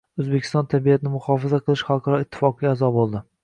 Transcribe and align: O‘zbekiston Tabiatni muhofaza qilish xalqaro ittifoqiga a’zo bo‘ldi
O‘zbekiston 0.21 0.65
Tabiatni 0.71 1.11
muhofaza 1.17 1.61
qilish 1.67 1.87
xalqaro 1.91 2.21
ittifoqiga 2.27 2.73
a’zo 2.77 2.95
bo‘ldi 3.01 3.27